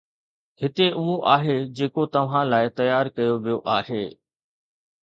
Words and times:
هتي 0.61 0.87
اهو 0.99 1.17
آهي 1.35 1.53
جيڪو 1.81 2.07
توهان 2.17 2.45
لاء 2.53 2.65
تيار 2.81 3.13
ڪيو 3.17 3.39
ويو 3.43 3.59
آهي 3.77 4.05